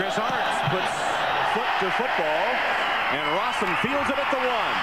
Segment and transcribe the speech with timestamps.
[0.00, 0.32] Chris Arndt
[0.72, 0.96] puts
[1.52, 2.44] foot to football,
[3.12, 4.76] and Rossum fields it at the one.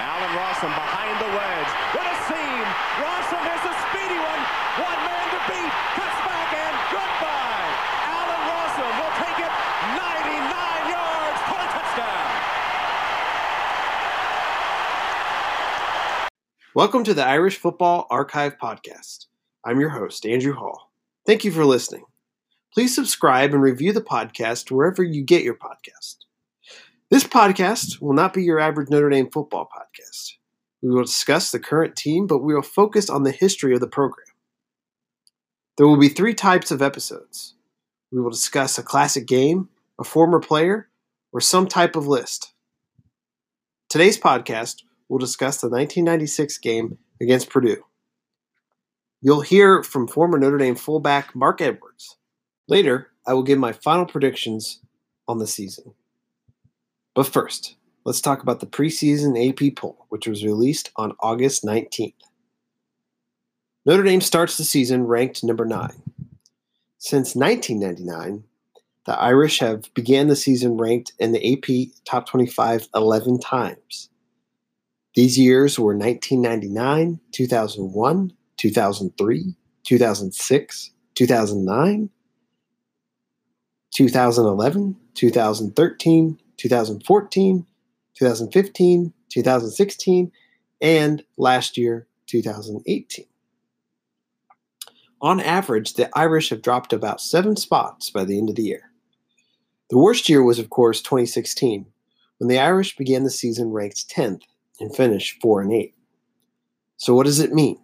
[0.00, 1.70] Allen Rossum behind the wedge.
[1.92, 2.64] What a seam!
[3.04, 4.42] Rossum has a speedy one.
[4.80, 5.72] One man to beat.
[5.92, 7.68] Cuts back and goodbye.
[8.16, 9.52] Allen Rossum will take it
[9.92, 10.40] 99
[10.88, 12.32] yards for a touchdown.
[16.72, 19.26] Welcome to the Irish Football Archive Podcast.
[19.66, 20.90] I'm your host, Andrew Hall.
[21.26, 22.04] Thank you for listening.
[22.74, 26.16] Please subscribe and review the podcast wherever you get your podcast.
[27.08, 30.32] This podcast will not be your average Notre Dame football podcast.
[30.82, 33.86] We will discuss the current team, but we will focus on the history of the
[33.86, 34.26] program.
[35.76, 37.54] There will be three types of episodes.
[38.10, 39.68] We will discuss a classic game,
[40.00, 40.88] a former player,
[41.32, 42.54] or some type of list.
[43.88, 47.84] Today's podcast will discuss the 1996 game against Purdue.
[49.20, 52.16] You'll hear from former Notre Dame fullback Marc Edwards.
[52.68, 54.80] Later, I will give my final predictions
[55.28, 55.94] on the season.
[57.14, 62.14] But first, let's talk about the preseason AP poll, which was released on August 19th.
[63.86, 65.90] Notre Dame starts the season ranked number 9.
[66.98, 68.44] Since 1999,
[69.04, 74.08] the Irish have began the season ranked in the AP Top 25 11 times.
[75.14, 82.10] These years were 1999, 2001, 2003, 2006, 2009,
[83.94, 87.66] 2011, 2013, 2014,
[88.14, 90.32] 2015, 2016,
[90.80, 93.24] and last year, 2018.
[95.20, 98.90] On average, the Irish have dropped about seven spots by the end of the year.
[99.90, 101.86] The worst year was, of course, 2016,
[102.38, 104.42] when the Irish began the season ranked 10th
[104.80, 105.94] and finished 4 and 8.
[106.96, 107.78] So, what does it mean?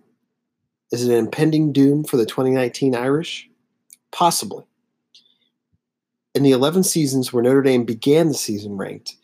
[0.91, 3.49] Is it an impending doom for the 2019 Irish?
[4.11, 4.65] Possibly.
[6.33, 9.17] In the 11 seasons where Notre Dame began the season ranked,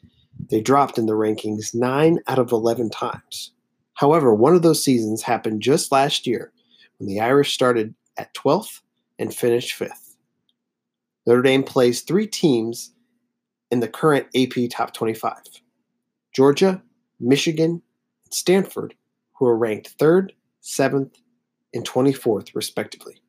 [0.50, 3.52] they dropped in the rankings 9 out of 11 times.
[3.94, 6.52] However, one of those seasons happened just last year
[6.98, 8.80] when the Irish started at 12th
[9.20, 10.16] and finished 5th.
[11.26, 12.92] Notre Dame plays three teams
[13.70, 15.36] in the current AP Top 25
[16.32, 16.82] Georgia,
[17.20, 17.82] Michigan,
[18.24, 18.94] and Stanford,
[19.34, 21.12] who are ranked 3rd, 7th,
[21.72, 23.22] and 24th, respectively.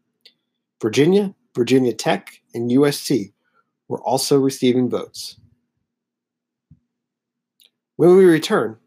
[0.82, 3.34] Virginia, Virginia Tech, and USC
[3.88, 5.38] were also receiving votes.
[7.96, 8.78] When we return,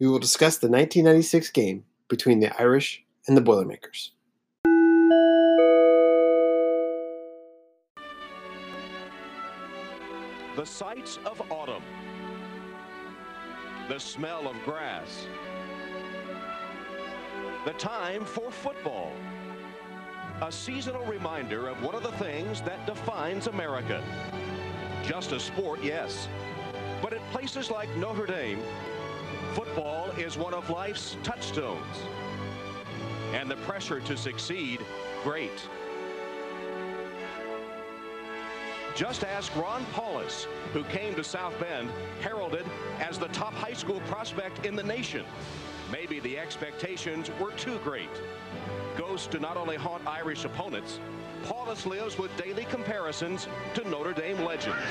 [0.00, 4.12] we will discuss the 1996 game between the Irish and the Boilermakers.
[10.56, 11.82] The sights of autumn.
[13.88, 15.26] The smell of grass.
[17.66, 19.12] The time for football.
[20.42, 24.02] A seasonal reminder of one of the things that defines America.
[25.06, 26.28] Just a sport, yes.
[27.02, 28.60] But at places like Notre Dame,
[29.52, 31.96] football is one of life's touchstones.
[33.34, 34.80] And the pressure to succeed,
[35.22, 35.68] great.
[38.94, 42.64] Just ask Ron Powlus, who came to South Bend heralded
[43.00, 45.24] as the top high school prospect in the nation.
[45.92, 48.08] Maybe the expectations were too great.
[48.96, 51.00] Ghosts do not only haunt Irish opponents,
[51.44, 54.82] Powlus lives with daily comparisons to Notre Dame legends.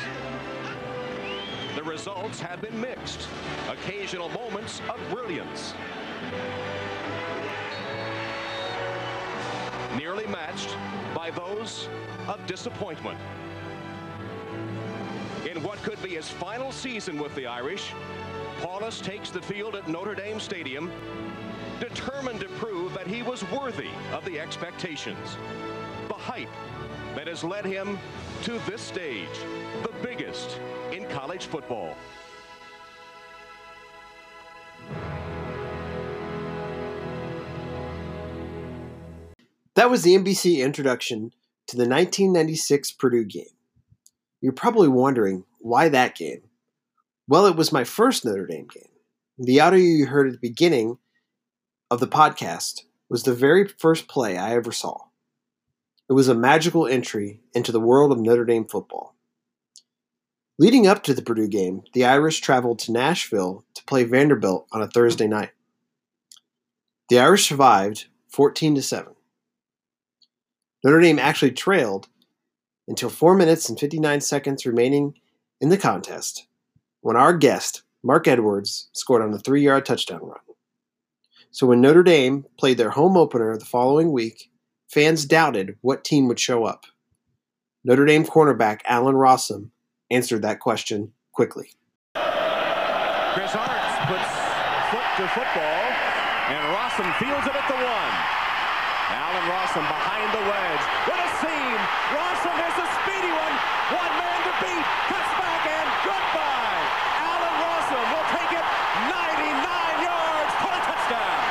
[1.76, 3.28] The results have been mixed.
[3.70, 5.74] Occasional moments of brilliance.
[9.98, 10.78] Nearly matched
[11.16, 11.90] by those
[12.28, 13.18] of disappointment.
[15.50, 17.94] In what could be his final season with the Irish,
[18.62, 20.92] Powlus takes the field at Notre Dame Stadium,
[21.80, 25.38] determined to prove that he was worthy of the expectations,
[26.24, 26.48] hype
[27.16, 28.00] that has led him
[28.44, 29.28] to this stage,
[29.82, 30.58] the biggest
[30.94, 31.96] in college football.
[39.76, 41.32] That was the NBC introduction
[41.68, 43.46] to the 1996 Purdue game.
[44.40, 46.44] You're probably wondering why that game?
[47.28, 48.92] Well, it was my first Notre Dame game.
[49.38, 51.00] The audio you heard at the beginning
[51.92, 55.00] of the podcast was the very first play I ever saw.
[56.10, 59.16] It was a magical entry into the world of Notre Dame football.
[60.60, 64.82] Leading up to the Purdue game, the Irish traveled to Nashville to play Vanderbilt on
[64.82, 65.52] a Thursday night.
[67.10, 69.14] The Irish survived 14 to 7.
[70.84, 72.10] Notre Dame actually trailed
[72.88, 75.16] until 4 minutes and 59 seconds remaining
[75.62, 76.48] in the contest
[77.02, 80.40] when our guest, Marc Edwards, scored on a 3-yard touchdown run.
[81.52, 84.50] So when Notre Dame played their home opener the following week,
[84.94, 86.86] fans doubted what team would show up.
[87.84, 89.70] Notre Dame cornerback Allen Rossum
[90.12, 91.72] answered that question quickly.
[92.14, 94.30] Chris puts
[94.92, 95.84] foot to football,
[96.48, 98.34] and Rossum fields it at the one.
[99.44, 100.84] Rossum behind the wedge.
[101.04, 101.80] What a seam!
[102.16, 103.56] Rossum has a speedy one.
[103.92, 104.86] One man to beat.
[105.12, 106.84] Cuts back and goodbye.
[107.28, 108.66] Allen Rossum will take it
[109.12, 111.44] 99 yards for a touchdown.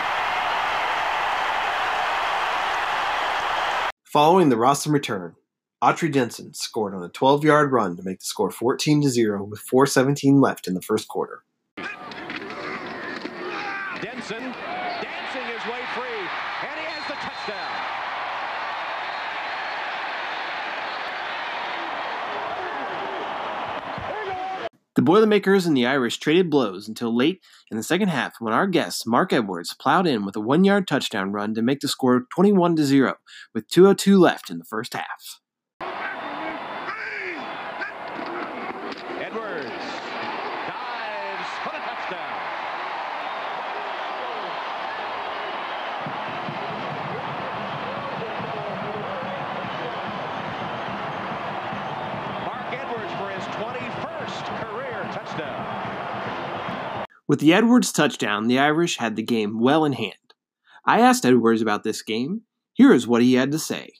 [4.12, 5.36] Following the Rossum return,
[5.82, 10.38] Autry Denson scored on a 12-yard run to make the score 14 0 with 4:17
[10.38, 11.44] left in the first quarter.
[11.78, 11.86] Denson
[14.02, 16.28] dancing his way free,
[16.60, 18.11] and he has the touchdown.
[24.94, 27.40] The Boilermakers and the Irish traded blows until late
[27.70, 30.86] in the second half when our guest, Marc Edwards, plowed in with a one yard
[30.86, 33.14] touchdown run to make the score 21 0
[33.54, 35.40] with 2.02 left in the first half.
[39.18, 39.70] Edwards
[40.68, 42.38] dives for the touchdown.
[52.44, 57.06] Marc Edwards for his 21st career touchdown.
[57.28, 60.34] With the Edwards touchdown, the Irish had the game well in hand.
[60.84, 62.42] I asked Edwards about this game.
[62.72, 63.92] Here is what he had to say.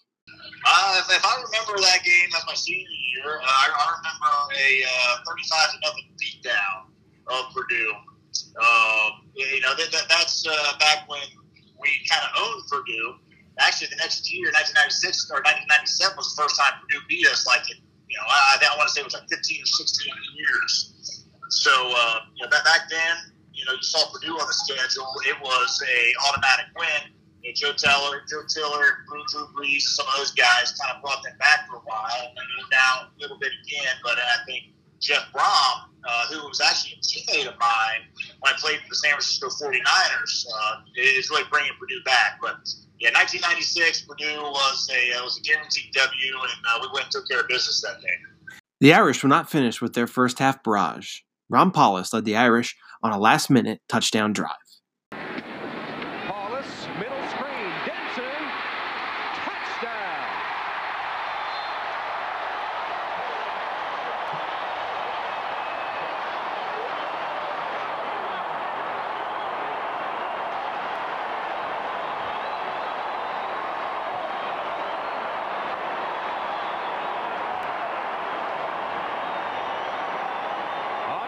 [0.64, 4.30] Uh, if, if I remember that game as my senior year, uh, I, I remember
[4.58, 6.90] a uh, 35 to nothing beatdown
[7.28, 7.94] of Purdue.
[8.58, 11.22] Um, you know, that, that, that's uh, back when
[11.80, 13.14] we kind of owned Purdue.
[13.60, 17.46] Actually, the next year, 1996 or 1997, was the first time Purdue beat us.
[17.46, 21.21] Like, you know, I, I want to say it was like 15 or 16 years.
[21.52, 25.12] So, uh, you know, back then, you know, you saw Purdue on the schedule.
[25.28, 27.12] It was a automatic win.
[27.42, 31.02] You know, Joe Teller, Joe Tiller, Drew, Drew Brees, some of those guys kind of
[31.02, 33.92] brought them back for a while, and they're down a little bit again.
[34.02, 38.08] But I think Jeff Brohm, uh, who was actually a teammate of mine
[38.40, 42.40] when I played for the San Francisco 49ers, uh, is really bringing Purdue back.
[42.40, 42.64] But
[42.98, 47.12] yeah, 1996, Purdue was a uh, was a guaranteed W, and uh, we went and
[47.12, 48.16] took care of business that day.
[48.80, 51.20] The Irish were not finished with their first half barrage.
[51.52, 54.48] Ron Powlus led the Irish on a last minute touchdown drive.
[55.12, 58.24] Powlus, middle screen, Denson,
[59.36, 60.22] touchdown.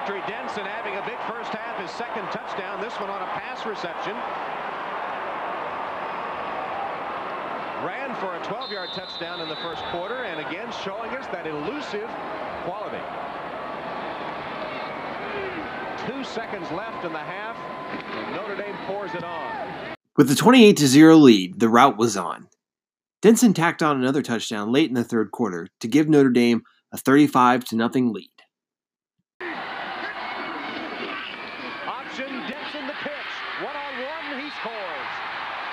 [0.05, 3.65] Autry Denson having a big first half, his second touchdown, this one on a pass
[3.65, 4.13] reception.
[7.83, 12.11] Ran for a 12-yard touchdown in the first quarter, and again showing us that elusive
[12.65, 13.01] quality.
[16.07, 17.57] Two seconds left in the half,
[18.15, 19.97] and Notre Dame pours it on.
[20.19, 22.49] With the 28 0 lead, the rout was on.
[23.23, 26.63] Denson tacked on another touchdown late in the third quarter to give Notre Dame
[26.93, 28.29] a 35 0 lead.
[32.15, 33.33] Option, Denson the pitch.
[33.61, 35.11] One on one, he scores.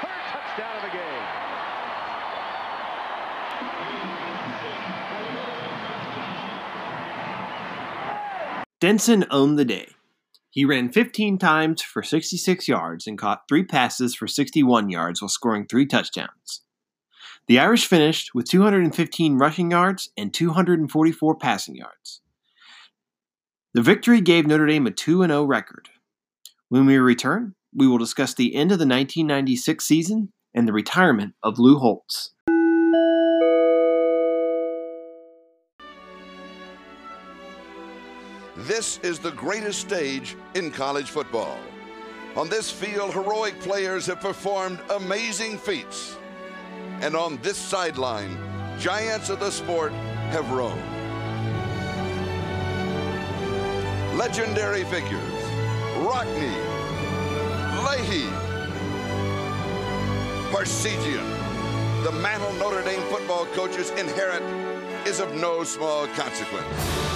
[0.02, 1.52] Third touchdown of the game.
[8.80, 9.90] Denson owned the day.
[10.50, 15.30] He ran 15 times for 66 yards and caught three passes for 61 yards while
[15.30, 16.62] scoring three touchdowns.
[17.48, 22.22] The Irish finished with 215 rushing yards and 244 passing yards.
[23.74, 25.90] The victory gave Notre Dame a 2 0 record.
[26.70, 31.36] When we return, we will discuss the end of the 1996 season and the retirement
[31.44, 32.32] of Lou Holtz.
[38.68, 41.58] This is the greatest stage in college football.
[42.36, 46.16] On this field, heroic players have performed amazing feats.
[47.02, 48.38] And on this sideline,
[48.78, 49.94] giants of the sport
[50.30, 50.80] have roamed.
[54.16, 55.44] Legendary figures
[55.98, 56.54] Rockne,
[57.84, 58.30] Leahy,
[60.54, 62.04] Parseghian.
[62.04, 64.44] The mantle Notre Dame football coaches inherit
[65.08, 67.11] is of no small consequence.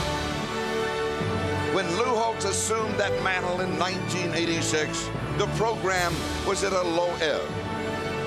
[1.76, 6.14] When Lou Holtz assumed that mantle in 1986, the program
[6.48, 7.42] was at a low ebb.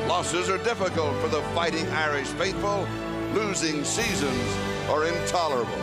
[0.07, 2.87] Losses are difficult for the fighting Irish faithful.
[3.33, 4.57] Losing seasons
[4.91, 5.79] are intolerable.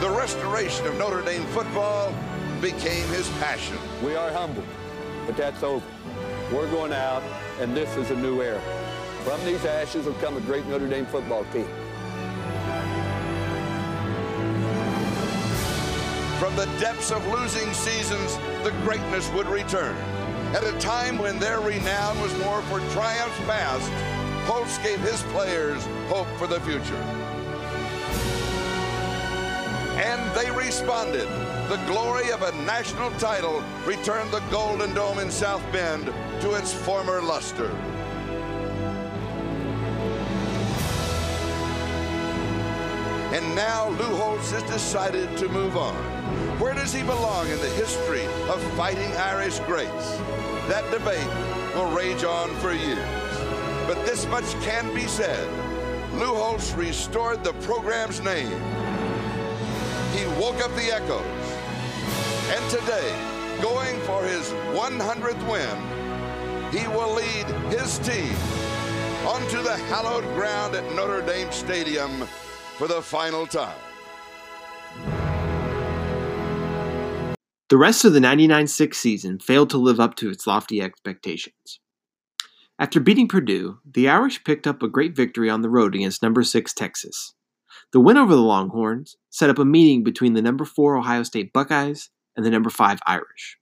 [0.00, 2.12] The restoration of Notre Dame football
[2.60, 3.78] became his passion.
[4.02, 4.66] We are humbled,
[5.26, 5.86] but that's over.
[6.52, 7.22] We're going out,
[7.60, 8.60] and this is a new era.
[9.22, 11.68] From these ashes will come a great Notre Dame football team.
[16.40, 19.94] From the depths of losing seasons, the greatness would return.
[20.54, 23.90] At a time when their renown was more for triumphs past,
[24.48, 26.96] Holtz gave his players hope for the future.
[30.00, 31.28] And they responded.
[31.68, 36.06] The glory of a national title returned the Golden Dome in South Bend
[36.40, 37.70] to its former luster.
[43.54, 45.94] Now Lou Holtz has decided to move on.
[46.60, 50.16] Where does he belong in the history of fighting Irish greats?
[50.68, 51.26] That debate
[51.74, 52.98] will rage on for years.
[53.88, 55.48] But this much can be said.
[56.12, 58.50] Lou Holtz restored the program's name.
[60.12, 61.24] He woke up the echoes.
[62.50, 63.10] And today,
[63.60, 68.32] going for his 100th win, he will lead his team
[69.26, 72.28] onto the hallowed ground at Notre Dame Stadium
[72.80, 73.76] for the final time.
[77.68, 81.78] The rest of the 99 6 season failed to live up to its lofty expectations.
[82.78, 86.42] After beating Purdue, the Irish picked up a great victory on the road against number
[86.42, 87.34] 6 Texas.
[87.92, 91.52] The win over the Longhorns set up a meeting between the number 4 Ohio State
[91.52, 93.58] Buckeyes and the number 5 Irish.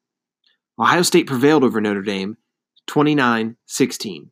[0.79, 2.37] Ohio State prevailed over Notre Dame
[2.87, 4.31] 29 16.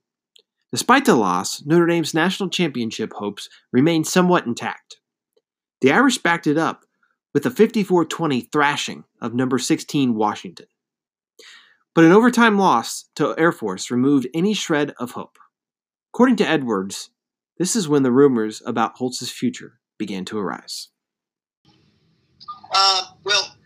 [0.72, 4.98] Despite the loss, Notre Dame's national championship hopes remained somewhat intact.
[5.80, 6.84] The Irish backed it up
[7.32, 10.66] with a 54 20 thrashing of number 16 Washington.
[11.94, 15.38] But an overtime loss to Air Force removed any shred of hope.
[16.12, 17.10] According to Edwards,
[17.58, 20.88] this is when the rumors about Holtz's future began to arise.
[22.74, 23.56] Uh, well,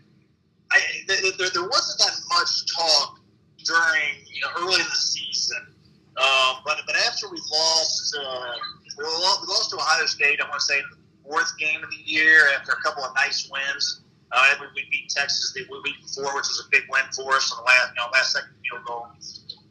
[0.71, 3.19] I, th- th- there wasn't that much talk
[3.64, 5.75] during you know, early in the season
[6.20, 8.52] um, but but after we lost, uh,
[8.98, 10.40] we lost to Ohio State.
[10.40, 13.48] I want to say the fourth game of the year after a couple of nice
[13.50, 14.02] wins.
[14.32, 17.50] Uh, we, we beat Texas the week before, which was a big win for us
[17.50, 19.08] on the last you know last second field goal.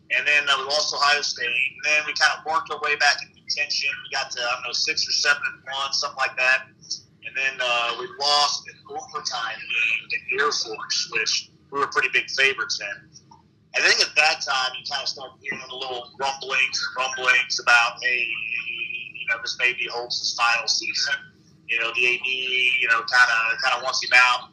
[0.09, 1.45] And then uh, we lost Ohio State.
[1.45, 3.89] And then we kind of worked our way back in contention.
[4.03, 6.65] We got to I don't know six or seven and one, something like that.
[7.25, 12.09] And then uh, we lost in overtime game to Air Force, which we were pretty
[12.11, 13.28] big favorites in.
[13.75, 17.59] I think at that time you kind of start hearing a little rumblings and rumblings
[17.61, 18.25] about, hey,
[19.13, 21.13] you know, this may be Holtz's final season.
[21.67, 24.49] You know, the AD, you know, kind of kind of wants him out,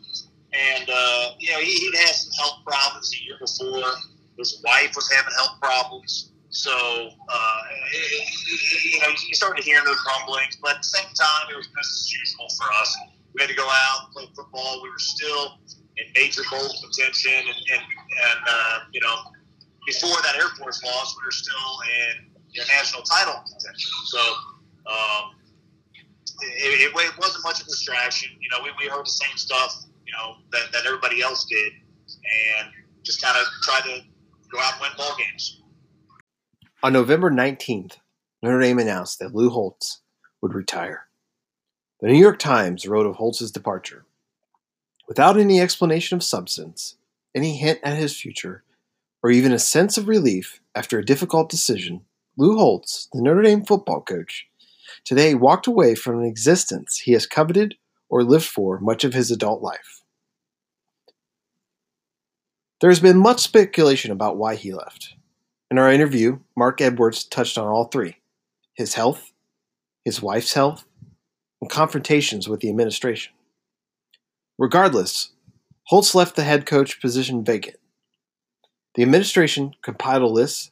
[0.52, 3.88] and uh, you know, he, he'd had some health problems the year before.
[4.36, 7.60] His wife was having health problems, so uh,
[7.94, 10.58] it, you know, you started hearing those rumblings.
[10.60, 12.96] But at the same time, it was business as usual for us.
[13.32, 14.82] We had to go out and play football.
[14.82, 15.58] We were still
[15.96, 19.16] in major bowl contention, and, and, and uh, you know,
[19.86, 23.90] before that Air Force loss, we were still in you know, national title contention.
[24.04, 24.18] So
[24.86, 25.36] um,
[26.42, 28.30] it, it, it, wasn't much of a distraction.
[28.40, 31.72] You know, we, we heard the same stuff, you know, that, that everybody else did,
[32.60, 32.68] and
[33.02, 34.02] just kind of tried to
[34.50, 35.62] go out and win ball games.
[36.82, 37.96] On November 19th,
[38.42, 40.02] Notre Dame announced that Lou Holtz
[40.42, 41.06] would retire.
[42.00, 44.05] The New York Times wrote of Holtz's departure.
[45.08, 46.96] Without any explanation of substance,
[47.34, 48.64] any hint at his future,
[49.22, 52.02] or even a sense of relief after a difficult decision,
[52.36, 54.48] Lou Holtz, the Notre Dame football coach,
[55.04, 57.76] today walked away from an existence he has coveted
[58.08, 60.02] or lived for much of his adult life.
[62.80, 65.14] There has been much speculation about why he left.
[65.70, 68.16] In our interview, Marc Edwards touched on all three
[68.74, 69.32] his health,
[70.04, 70.84] his wife's health,
[71.60, 73.32] and confrontations with the administration.
[74.58, 75.32] Regardless,
[75.88, 77.76] Holtz left the head coach position vacant.
[78.94, 80.70] The administration compiled a list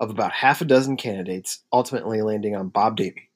[0.00, 3.30] of about half a dozen candidates, ultimately landing on Bob Davie.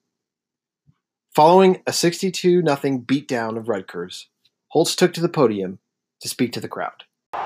[1.33, 4.27] Following a 62 0 beatdown of Rutgers,
[4.69, 5.79] Holtz took to the podium
[6.23, 7.05] to speak to the crowd.
[7.33, 7.39] I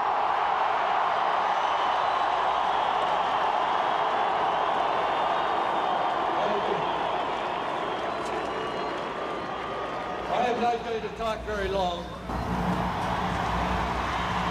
[10.46, 12.06] am not going to talk very long.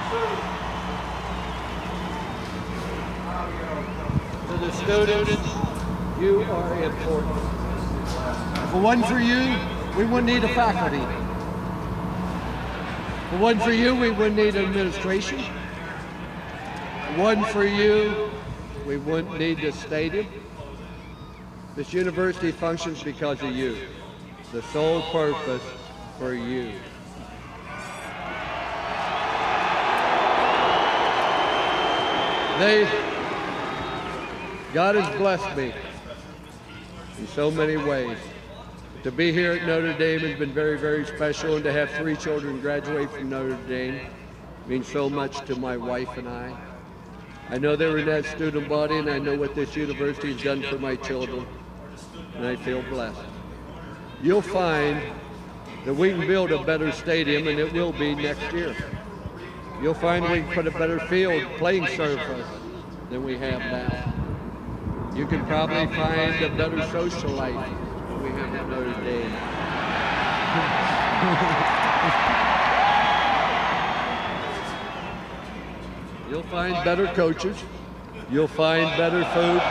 [0.08, 0.14] To
[4.58, 5.32] the students,
[6.18, 7.38] you are important.
[8.64, 9.58] If it wasn't for you,
[9.98, 11.04] we wouldn't need a faculty.
[13.26, 15.40] If it wasn't for you, we wouldn't need administration.
[15.40, 18.30] If it wasn't for you,
[18.86, 20.28] we wouldn't need the stadium.
[21.76, 23.76] This university functions because of you.
[24.54, 25.64] The sole purpose
[26.18, 26.72] for you.
[32.60, 32.86] They,
[34.74, 35.72] God has blessed me
[37.20, 38.18] in so many ways.
[39.04, 42.16] To be here at Notre Dame has been very, very special, and to have three
[42.16, 44.08] children graduate from Notre Dame
[44.66, 46.58] means so much to my wife and I.
[47.52, 50.42] I know they were in that student body, and I know what this university has
[50.42, 51.46] done for my children,
[52.38, 53.22] and I feel blessed.
[54.24, 55.00] You'll find
[55.86, 58.76] that we can build a better stadium, and it will be next year.
[59.82, 62.48] You'll find we can put a better field, playing surface,
[63.12, 64.14] than we have now.
[65.16, 69.32] You can probably find a better social life than we have at Notre Dame.
[76.30, 77.64] You'll find better coaches.
[78.32, 79.62] You'll find better food.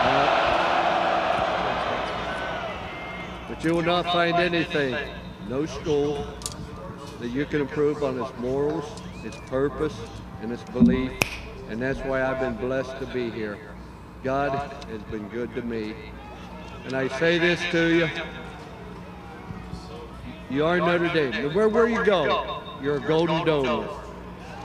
[0.00, 0.44] Uh,
[3.48, 4.96] but you will not find anything,
[5.48, 6.26] no school,
[7.20, 8.84] that you can improve on its morals,
[9.28, 9.94] its purpose,
[10.40, 11.12] and its belief.
[11.68, 13.58] And that's why I've been blessed to be here.
[14.24, 14.50] God
[14.90, 15.94] has been good to me.
[16.84, 18.08] And I say this to you.
[20.50, 21.54] You are Notre Dame.
[21.54, 23.86] Where, where you go, you're a golden dome.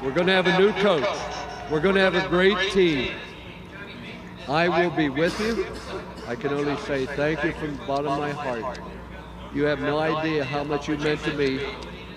[0.02, 1.08] We're going to have a new coach.
[1.70, 3.14] We're going to have a great team.
[4.48, 5.66] I will be with you.
[6.28, 8.80] I can only say thank you from the bottom of my heart.
[9.54, 11.60] You have no idea how much you meant to me,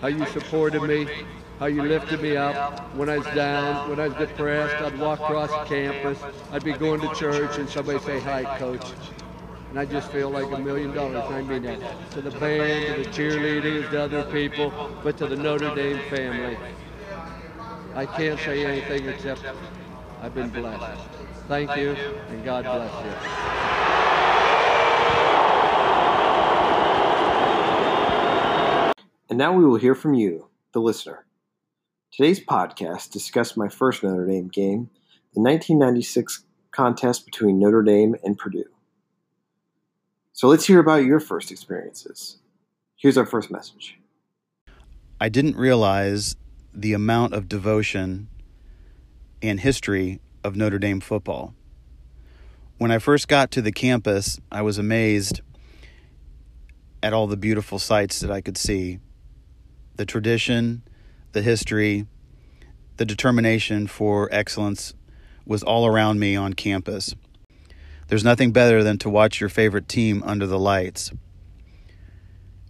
[0.00, 1.08] how you supported me,
[1.58, 4.82] how you lifted me up when I was down, when I was depressed.
[4.82, 6.18] I'd walk across campus.
[6.52, 8.84] I'd be going to church and somebody say, hi, coach.
[9.70, 11.24] And I just feel like a million dollars.
[11.30, 11.80] I mean that
[12.12, 14.72] to the band, to the cheerleaders, to other people,
[15.02, 16.56] but to the Notre Dame family.
[17.94, 19.42] I can't say anything except
[20.22, 21.00] I've been blessed.
[21.48, 23.10] Thank you, and God bless you.
[29.28, 31.25] And now we will hear from you, the listener.
[32.16, 34.88] Today's podcast discussed my first Notre Dame game,
[35.34, 38.64] the 1996 contest between Notre Dame and Purdue.
[40.32, 42.38] So let's hear about your first experiences.
[42.96, 43.98] Here's our first message.
[45.20, 46.36] I didn't realize
[46.72, 48.28] the amount of devotion
[49.42, 51.52] and history of Notre Dame football.
[52.78, 55.42] When I first got to the campus, I was amazed
[57.02, 59.00] at all the beautiful sights that I could see
[59.96, 60.82] the tradition,
[61.32, 62.06] the history,
[62.96, 64.94] the determination for excellence
[65.44, 67.14] was all around me on campus.
[68.08, 71.12] There's nothing better than to watch your favorite team under the lights.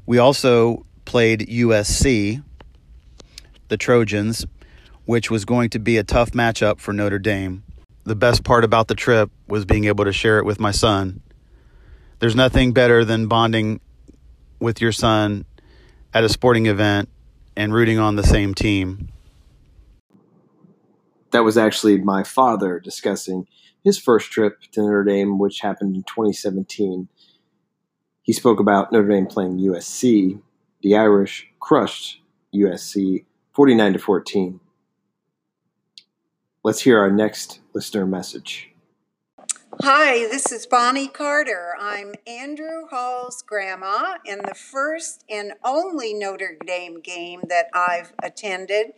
[0.07, 2.43] We also played USC,
[3.69, 4.47] the Trojans,
[5.05, 7.65] which was going to be a tough matchup for Notre Dame.
[8.05, 11.23] The best part about the trip was being able to share it with my son.
[12.19, 13.81] There's nothing better than bonding
[14.59, 15.45] with your son
[16.15, 17.09] at a sporting event
[17.57, 19.09] and rooting on the same team.
[21.31, 23.47] That was actually my father discussing
[23.83, 27.09] his first trip to Notre Dame, which happened in 2017.
[28.23, 30.41] He spoke about Notre Dame playing USC.
[30.83, 32.21] The Irish crushed
[32.55, 34.61] USC 49 to 14.
[36.63, 38.73] Let's hear our next listener message.
[39.83, 41.75] Hi, this is Bonnie Carter.
[41.79, 48.93] I'm Andrew Hall's grandma, and the first and only Notre Dame game that I've attended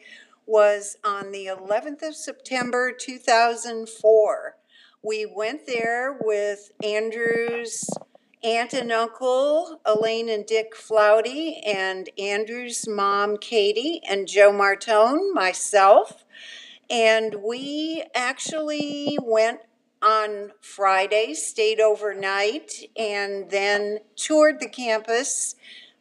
[0.47, 4.57] was on the 11th of September 2004.
[5.03, 7.91] We went there with Andrew's
[8.45, 16.25] aunt and uncle, Elaine and Dick Flouty, and Andrew's mom, Katie, and Joe Martone, myself.
[16.89, 19.61] And we actually went
[20.03, 25.57] on Friday, stayed overnight, and then toured the campus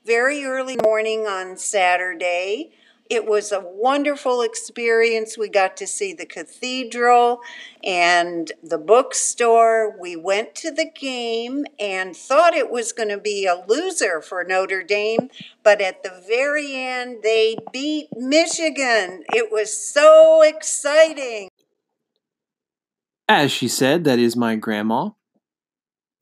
[0.06, 2.72] very early morning on Saturday.
[3.10, 5.38] It was a wonderful experience.
[5.38, 7.40] We got to see the cathedral
[7.84, 9.96] and the bookstore.
[9.98, 14.44] We went to the game and thought it was going to be a loser for
[14.44, 15.30] Notre Dame,
[15.64, 19.24] but at the very end, they beat Michigan.
[19.34, 21.50] It was so exciting.
[23.30, 25.10] As she said, that is my grandma.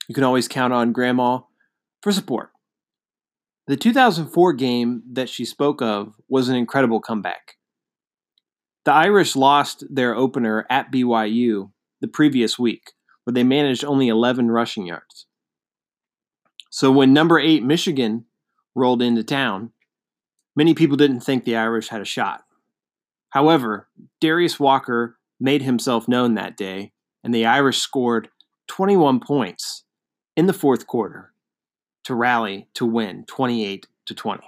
[0.08, 1.40] You can always count on grandma
[2.02, 2.50] for support.
[3.68, 7.58] The 2004 game that she spoke of was an incredible comeback.
[8.86, 14.52] The Irish lost their opener at BYU the previous week, where they managed only 11
[14.52, 15.26] rushing yards.
[16.70, 18.26] So when number 8 Michigan
[18.76, 19.72] rolled into town,
[20.56, 22.44] many people didn't think the Irish had a shot.
[23.30, 23.88] However,
[24.22, 26.92] Darius Walker made himself known that day,
[27.26, 28.30] and the Irish scored
[28.68, 29.84] 21 points
[30.38, 31.34] in the fourth quarter
[32.04, 34.44] to rally to win 28 to 20.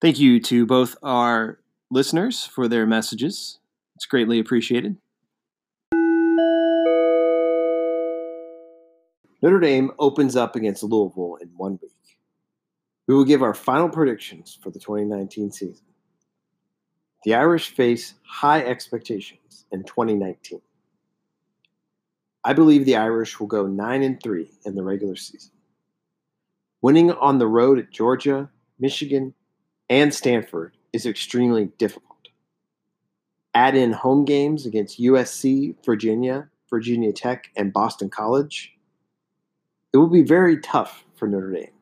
[0.00, 1.58] Thank you to both our
[1.90, 3.58] listeners for their messages.
[3.96, 4.96] It's greatly appreciated.
[9.42, 11.92] Notre Dame opens up against Louisville in one week.
[13.08, 15.84] We will give our final predictions for the 2019 season.
[17.24, 20.60] The Irish face high expectations in 2019.
[22.46, 25.50] I believe the Irish will go 9 and 3 in the regular season.
[26.80, 29.34] Winning on the road at Georgia, Michigan,
[29.90, 32.28] and Stanford is extremely difficult.
[33.52, 38.78] Add in home games against USC, Virginia, Virginia Tech, and Boston College.
[39.92, 41.72] It will be very tough for Notre Dame.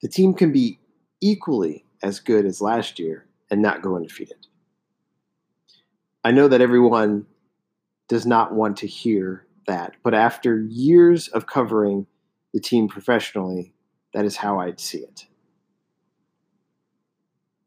[0.00, 0.78] The team can be
[1.20, 4.46] equally as good as last year and not go undefeated.
[6.24, 7.26] I know that everyone
[8.10, 12.08] does not want to hear that, but after years of covering
[12.52, 13.72] the team professionally,
[14.12, 15.26] that is how I'd see it.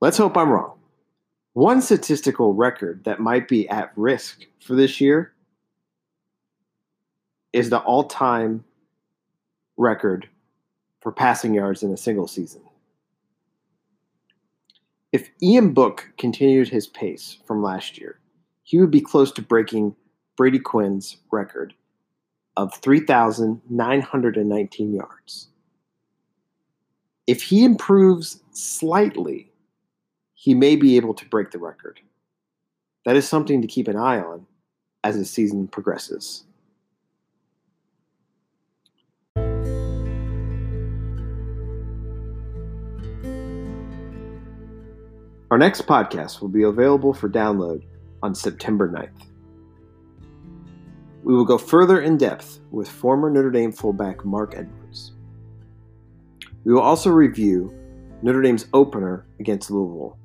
[0.02, 0.78] Let's hope I'm wrong.
[1.54, 5.34] One statistical record that might be at risk for this year
[7.54, 8.66] is the all time
[9.78, 10.28] record
[11.00, 12.64] for passing yards in a single season.
[15.14, 18.20] If Ian Book continued his pace from last year,
[18.64, 19.96] he would be close to breaking
[20.36, 21.74] Brady Quinn's record
[22.58, 25.48] of 3,919 yards.
[27.26, 29.50] If he improves slightly,
[30.34, 32.02] he may be able to break the record.
[33.06, 34.46] That is something to keep an eye on
[35.04, 36.44] as the season progresses.
[45.52, 47.84] Our next podcast will be available for download
[48.24, 49.33] on September 9th.
[51.24, 55.14] We will go further in depth with former Notre Dame fullback Marc Edwards.
[56.66, 57.74] We will also review
[58.22, 60.18] Notre Dame's opener against Louisville.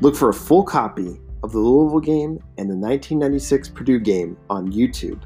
[0.00, 4.72] Look for a full copy of the Louisville game and the 1996 Purdue game on
[4.72, 5.20] YouTube.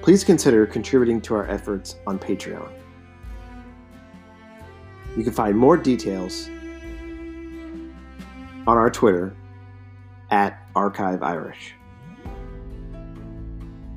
[0.00, 2.72] Please consider contributing to our efforts on Patreon.
[5.16, 6.48] You can find more details
[8.66, 9.36] on our Twitter
[10.30, 11.74] at Archive Irish.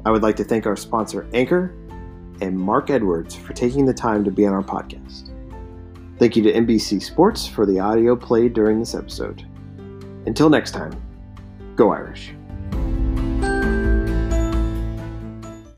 [0.05, 1.73] I would like to thank our sponsor, Anchor,
[2.41, 5.31] and Marc Edwards for taking the time to be on our podcast.
[6.19, 9.45] Thank you to NBC Sports for the audio played during this episode.
[10.25, 10.93] Until next time,
[11.75, 12.33] go Irish.